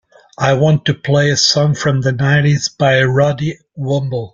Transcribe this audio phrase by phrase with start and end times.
[0.39, 4.29] I want to play a song from the nineties by Roddy Woomble